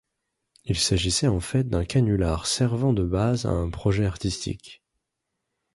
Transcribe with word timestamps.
Il 0.65 0.79
s'agissait 0.79 1.27
en 1.27 1.39
fait 1.39 1.63
d'un 1.65 1.85
canular 1.85 2.47
servant 2.47 2.91
de 2.91 3.03
base 3.03 3.45
à 3.45 3.49
un 3.51 3.69
projet 3.69 4.07
artistique. 4.07 4.81